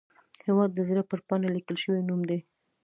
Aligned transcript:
هیواد 0.45 0.69
د 0.73 0.79
زړه 0.89 1.03
پر 1.09 1.19
پاڼه 1.27 1.49
لیکل 1.55 1.77
شوی 1.83 2.01
نوم 2.09 2.21
دی 2.29 2.39